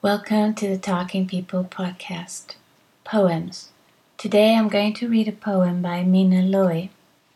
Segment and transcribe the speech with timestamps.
[0.00, 2.54] Welcome to the Talking People podcast.
[3.02, 3.70] Poems.
[4.16, 6.90] Today I'm going to read a poem by Mina Loy,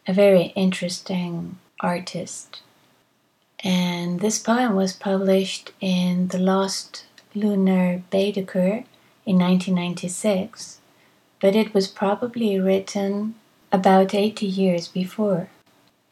[0.07, 2.60] a very interesting artist.
[3.64, 7.04] And this poem was published in The Lost
[7.34, 8.85] Lunar Baedeker
[9.27, 10.79] in 1996,
[11.41, 13.35] but it was probably written
[13.73, 15.49] about 80 years before,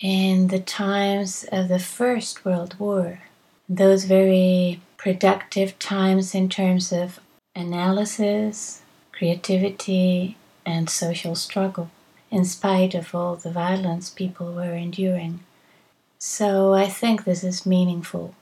[0.00, 3.20] in the times of the First World War.
[3.68, 7.20] Those very productive times in terms of
[7.56, 8.82] analysis,
[9.12, 10.36] creativity,
[10.66, 11.90] and social struggle,
[12.30, 15.40] in spite of all the violence people were enduring.
[16.18, 18.34] So I think this is meaningful.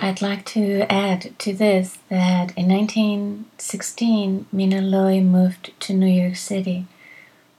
[0.00, 6.34] I'd like to add to this that in 1916, Mina Loy moved to New York
[6.34, 6.86] City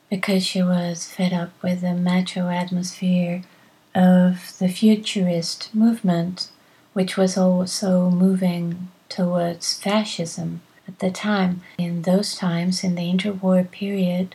[0.10, 3.44] because she was fed up with the macho atmosphere
[3.96, 6.50] of the futurist movement
[6.96, 11.62] which was also moving towards fascism at the time.
[11.78, 14.34] In those times, in the interwar period,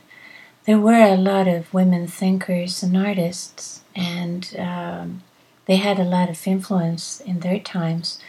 [0.67, 5.23] there were a lot of women thinkers and artists, and um,
[5.65, 8.21] they had a lot of influence in their times.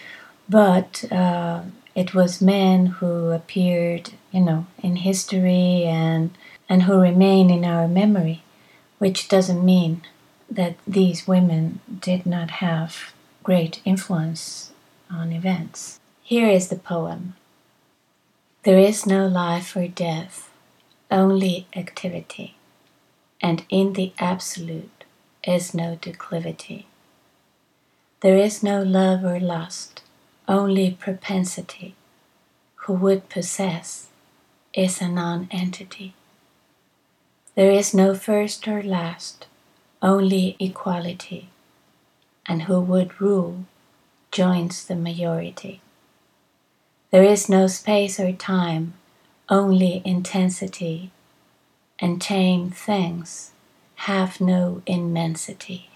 [0.47, 6.31] But uh, it was men who appeared, you know, in history and
[6.69, 8.43] and who remain in our memory,
[8.97, 10.03] which doesn't mean
[10.49, 13.11] that these women did not have
[13.43, 14.71] great influence
[15.09, 15.99] on events.
[16.23, 17.35] Here is the poem
[18.63, 20.49] There is no life or death,
[21.09, 22.55] only activity,
[23.41, 25.05] and in the absolute
[25.43, 26.85] is no declivity.
[28.21, 30.03] There is no love or lust,
[30.47, 31.95] only propensity.
[32.85, 34.07] Who would possess
[34.73, 36.13] is a non entity.
[37.55, 39.47] There is no first or last,
[40.01, 41.49] only equality
[42.47, 43.65] and who would rule
[44.31, 45.81] joins the majority.
[47.11, 48.93] There is no space or time,
[49.49, 51.11] only intensity,
[51.99, 53.51] and tame things
[53.95, 55.89] have no immensity.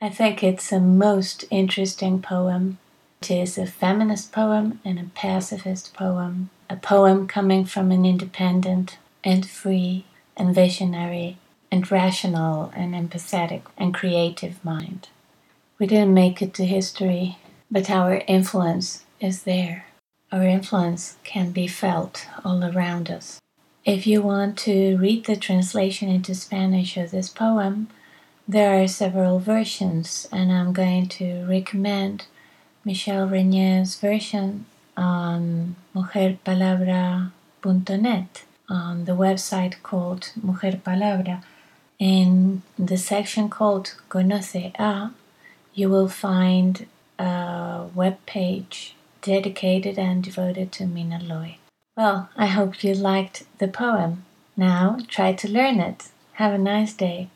[0.00, 2.78] I think it's a most interesting poem.
[3.22, 8.98] It is a feminist poem and a pacifist poem, a poem coming from an independent
[9.24, 10.04] and free
[10.36, 11.38] and visionary
[11.76, 15.10] and rational and empathetic and creative mind.
[15.78, 17.36] We didn't make it to history,
[17.70, 19.84] but our influence is there.
[20.32, 23.42] Our influence can be felt all around us.
[23.84, 27.88] If you want to read the translation into Spanish of this poem,
[28.48, 32.24] there are several versions, and I'm going to recommend
[32.86, 34.64] Michelle Regnier's version
[34.96, 41.44] on mujerpalabra.net on the website called Mujer Palabra
[41.98, 45.12] in the section called Conoce A,
[45.74, 46.86] you will find
[47.18, 51.58] a web page dedicated and devoted to Mina Loy.
[51.96, 54.24] Well, I hope you liked the poem.
[54.56, 56.08] Now try to learn it.
[56.34, 57.30] Have a nice day.